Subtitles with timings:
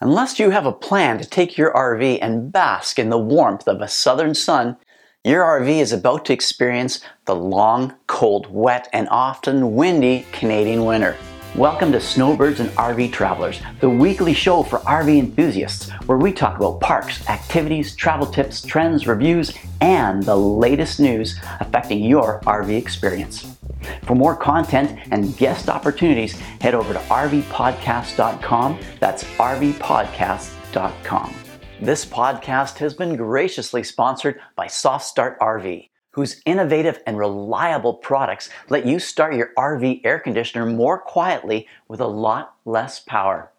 [0.00, 3.80] Unless you have a plan to take your RV and bask in the warmth of
[3.80, 4.76] a southern sun,
[5.22, 11.16] your RV is about to experience the long, cold, wet, and often windy Canadian winter.
[11.54, 16.56] Welcome to Snowbirds and RV Travelers, the weekly show for RV enthusiasts, where we talk
[16.56, 23.53] about parks, activities, travel tips, trends, reviews, and the latest news affecting your RV experience.
[24.02, 28.78] For more content and guest opportunities, head over to rvpodcast.com.
[29.00, 31.34] That's rvpodcast.com.
[31.80, 38.48] This podcast has been graciously sponsored by Soft Start RV, whose innovative and reliable products
[38.68, 43.50] let you start your RV air conditioner more quietly with a lot less power.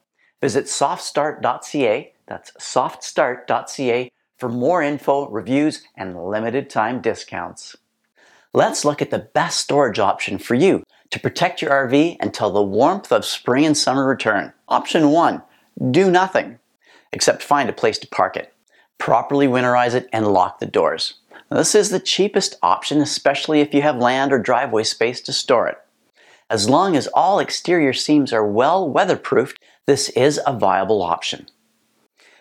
[0.42, 7.76] Visit softstart.ca, that's softstart.ca, for more info, reviews, and limited time discounts.
[8.56, 12.64] Let's look at the best storage option for you to protect your RV until the
[12.64, 14.54] warmth of spring and summer return.
[14.70, 15.42] Option 1
[15.92, 16.60] Do nothing,
[17.12, 18.54] except find a place to park it.
[18.98, 21.16] Properly winterize it and lock the doors.
[21.52, 25.68] This is the cheapest option, especially if you have land or driveway space to store
[25.68, 25.78] it.
[26.50, 31.48] As long as all exterior seams are well weatherproofed, this is a viable option.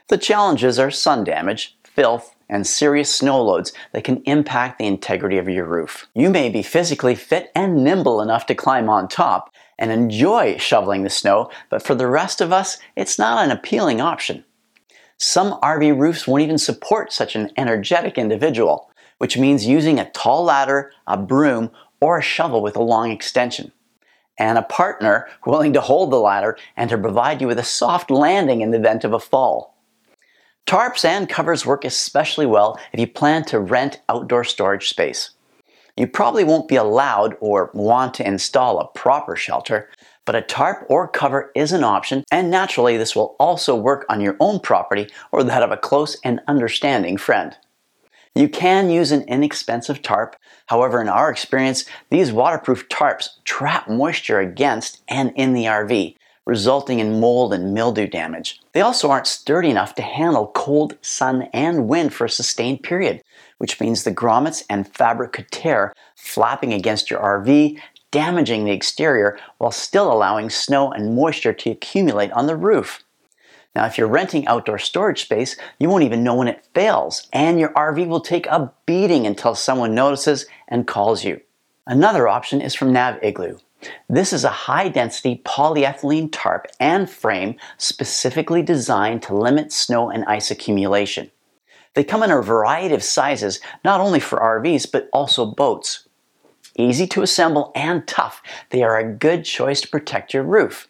[0.06, 5.38] The challenges are sun damage, filth, and serious snow loads that can impact the integrity
[5.38, 6.06] of your roof.
[6.14, 11.02] You may be physically fit and nimble enough to climb on top and enjoy shoveling
[11.02, 14.44] the snow, but for the rest of us, it's not an appealing option.
[15.16, 20.44] Some RV roofs won't even support such an energetic individual, which means using a tall
[20.44, 23.72] ladder, a broom, or a shovel with a long extension.
[24.38, 28.10] And a partner willing to hold the ladder and to provide you with a soft
[28.10, 29.73] landing in the event of a fall.
[30.66, 35.30] Tarps and covers work especially well if you plan to rent outdoor storage space.
[35.96, 39.90] You probably won't be allowed or want to install a proper shelter,
[40.24, 44.22] but a tarp or cover is an option, and naturally, this will also work on
[44.22, 47.56] your own property or that of a close and understanding friend.
[48.34, 50.34] You can use an inexpensive tarp.
[50.66, 56.98] However, in our experience, these waterproof tarps trap moisture against and in the RV, resulting
[56.98, 58.60] in mold and mildew damage.
[58.72, 63.22] They also aren't sturdy enough to handle cold, sun, and wind for a sustained period,
[63.58, 69.38] which means the grommets and fabric could tear, flapping against your RV, damaging the exterior
[69.58, 73.02] while still allowing snow and moisture to accumulate on the roof.
[73.74, 77.58] Now, if you're renting outdoor storage space, you won't even know when it fails, and
[77.58, 81.40] your RV will take a beating until someone notices and calls you.
[81.86, 83.60] Another option is from Navigloo.
[84.08, 90.24] This is a high density polyethylene tarp and frame specifically designed to limit snow and
[90.24, 91.30] ice accumulation.
[91.94, 96.08] They come in a variety of sizes, not only for RVs, but also boats.
[96.76, 100.88] Easy to assemble and tough, they are a good choice to protect your roof.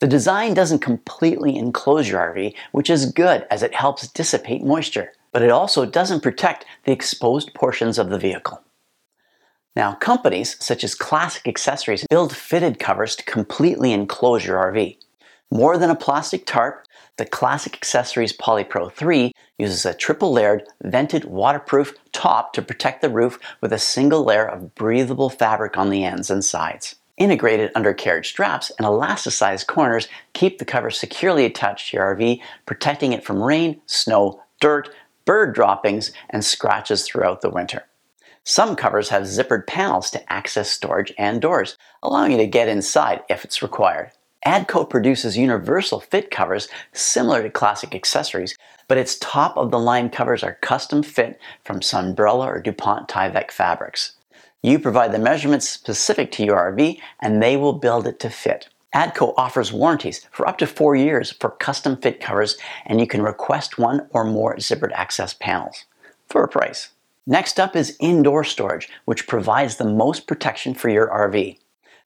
[0.00, 5.12] The design doesn't completely enclose your RV, which is good as it helps dissipate moisture,
[5.32, 8.63] but it also doesn't protect the exposed portions of the vehicle.
[9.76, 14.96] Now, companies such as Classic Accessories build fitted covers to completely enclose your RV.
[15.50, 16.86] More than a plastic tarp,
[17.16, 23.10] the Classic Accessories Polypro 3 uses a triple layered, vented, waterproof top to protect the
[23.10, 26.94] roof with a single layer of breathable fabric on the ends and sides.
[27.16, 33.12] Integrated undercarriage straps and elasticized corners keep the cover securely attached to your RV, protecting
[33.12, 34.88] it from rain, snow, dirt,
[35.24, 37.84] bird droppings, and scratches throughout the winter.
[38.46, 43.22] Some covers have zippered panels to access storage and doors, allowing you to get inside
[43.30, 44.12] if it's required.
[44.44, 48.54] ADCO produces universal fit covers similar to classic accessories,
[48.86, 53.50] but its top of the line covers are custom fit from Sunbrella or DuPont Tyvek
[53.50, 54.12] fabrics.
[54.62, 58.68] You provide the measurements specific to your RV and they will build it to fit.
[58.94, 63.22] ADCO offers warranties for up to four years for custom fit covers, and you can
[63.22, 65.86] request one or more zippered access panels
[66.28, 66.90] for a price.
[67.26, 71.58] Next up is indoor storage, which provides the most protection for your RV.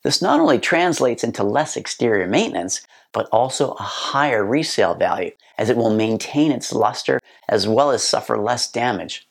[0.05, 5.71] This not only translates into less exterior maintenance, but also a higher resale value, as
[5.71, 7.19] it will maintain its luster
[7.49, 9.26] as well as suffer less damage.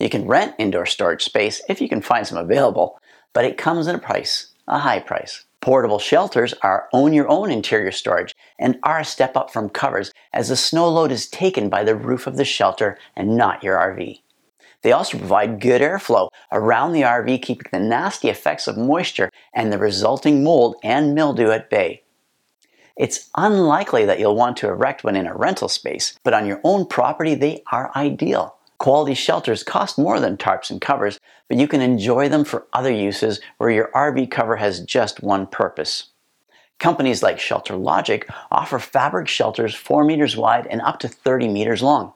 [0.00, 2.98] You can rent indoor storage space if you can find some available,
[3.32, 5.44] but it comes at a price, a high price.
[5.60, 10.10] Portable shelters are own your own interior storage and are a step up from covers
[10.32, 13.76] as the snow load is taken by the roof of the shelter and not your
[13.76, 14.22] RV.
[14.82, 19.72] They also provide good airflow around the RV, keeping the nasty effects of moisture and
[19.72, 22.02] the resulting mold and mildew at bay.
[22.96, 26.60] It's unlikely that you'll want to erect one in a rental space, but on your
[26.64, 28.56] own property, they are ideal.
[28.78, 32.92] Quality shelters cost more than tarps and covers, but you can enjoy them for other
[32.92, 36.10] uses where your RV cover has just one purpose.
[36.78, 41.82] Companies like Shelter Logic offer fabric shelters 4 meters wide and up to 30 meters
[41.82, 42.14] long.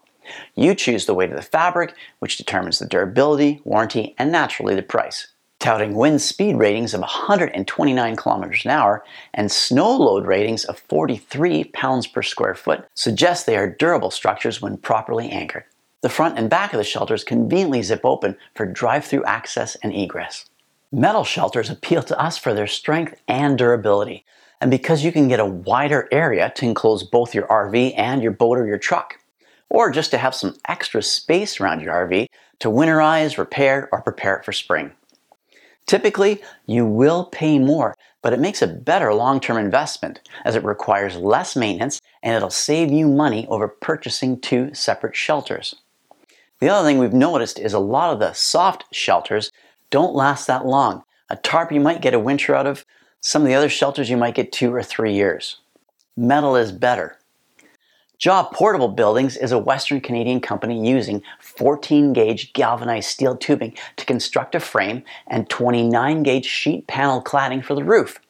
[0.55, 4.83] You choose the weight of the fabric, which determines the durability, warranty, and naturally the
[4.83, 5.29] price.
[5.61, 11.65] Touting wind speed ratings of 129 kilometers an hour and snow load ratings of 43
[11.65, 15.65] pounds per square foot suggests they are durable structures when properly anchored.
[16.03, 20.45] The front and back of the shelters conveniently zip open for drive-through access and egress.
[20.93, 24.27] Metal shelters appeal to us for their strength and durability,
[24.61, 28.33] and because you can get a wider area to enclose both your RV and your
[28.33, 29.19] boat or your truck,
[29.75, 32.29] or just to have some extra space around your RV
[32.61, 34.93] to winterize, repair, or prepare it for spring.
[35.85, 41.17] Typically, you will pay more, but it makes a better long-term investment as it requires
[41.17, 45.75] less maintenance and it'll save you money over purchasing two separate shelters.
[46.61, 49.51] The other thing we've noticed is a lot of the soft shelters
[49.91, 51.03] don't last that long.
[51.31, 52.85] A tarp you might get a winter out of
[53.21, 55.59] some of the other shelters you might get two or three years.
[56.17, 57.19] Metal is better.
[58.19, 64.07] Jaw Portable Buildings is a Western Canadian company using 14 gauge galvanized steel tubing to
[64.07, 68.21] construct a frame and 29 gauge sheet panel cladding for the roof.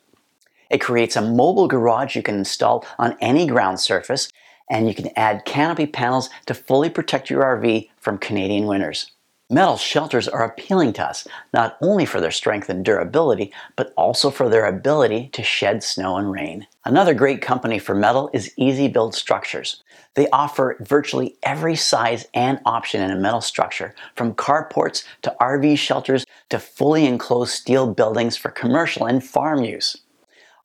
[0.71, 4.31] It creates a mobile garage you can install on any ground surface,
[4.71, 9.13] and you can add canopy panels to fully protect your RV from Canadian winters.
[9.55, 14.29] Metal shelters are appealing to us, not only for their strength and durability, but also
[14.29, 16.67] for their ability to shed snow and rain.
[16.85, 19.85] Another great company for metal is Easy Build Structures.
[20.15, 25.79] They offer virtually every size and option in a metal structure, from carports to RV
[25.79, 29.97] shelters to fully enclosed steel buildings for commercial and farm use.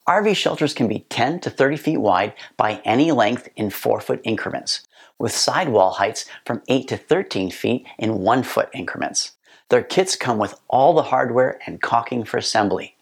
[0.07, 4.19] RV shelters can be 10 to 30 feet wide by any length in 4 foot
[4.23, 4.81] increments
[5.19, 9.33] with sidewall heights from 8 to 13 feet in 1 foot increments.
[9.69, 12.95] Their kits come with all the hardware and caulking for assembly.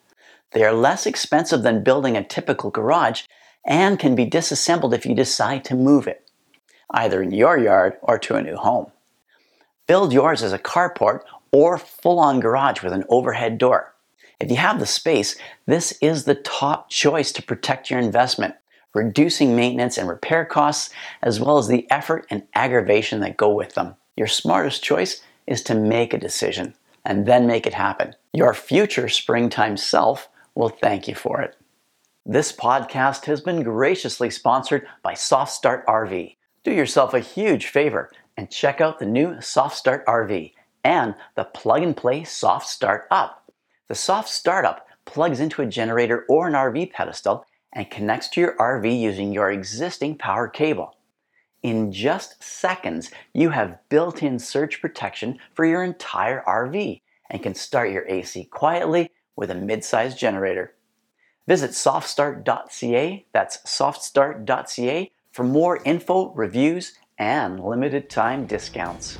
[0.51, 3.23] They are less expensive than building a typical garage
[3.65, 6.29] and can be disassembled if you decide to move it,
[6.89, 8.91] either in your yard or to a new home.
[9.87, 11.21] Build yours as a carport
[11.51, 13.93] or full-on garage with an overhead door.
[14.39, 15.35] If you have the space,
[15.65, 18.55] this is the top choice to protect your investment
[18.93, 20.89] reducing maintenance and repair costs,
[21.21, 23.95] as well as the effort and aggravation that go with them.
[24.15, 26.73] Your smartest choice is to make a decision
[27.05, 28.15] and then make it happen.
[28.33, 31.55] Your future springtime self will thank you for it.
[32.25, 36.35] This podcast has been graciously sponsored by Soft Start RV.
[36.65, 40.51] Do yourself a huge favor and check out the new Soft Start RV
[40.83, 43.49] and the plug and play Soft Start Up.
[43.87, 48.55] The Soft Startup plugs into a generator or an RV pedestal and connects to your
[48.57, 50.95] RV using your existing power cable.
[51.63, 57.91] In just seconds, you have built-in surge protection for your entire RV and can start
[57.91, 60.75] your AC quietly with a mid-sized generator.
[61.47, 69.17] Visit softstart.ca, that's softstart.ca, for more info, reviews, and limited time discounts.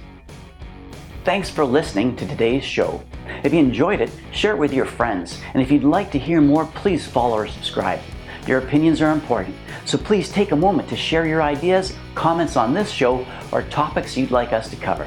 [1.24, 3.04] Thanks for listening to today's show.
[3.44, 6.40] If you enjoyed it, share it with your friends, and if you'd like to hear
[6.40, 8.00] more, please follow or subscribe.
[8.48, 12.74] Your opinions are important, so please take a moment to share your ideas, comments on
[12.74, 15.06] this show, or topics you'd like us to cover.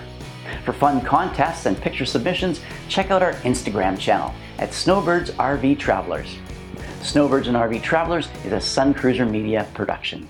[0.66, 6.36] For fun contests and picture submissions, check out our Instagram channel at Snowbirds RV Travelers.
[7.00, 10.28] Snowbirds and RV Travelers is a Sun Cruiser Media production.